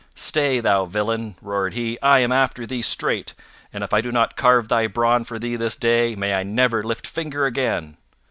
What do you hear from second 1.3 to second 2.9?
roared he, "I am after thee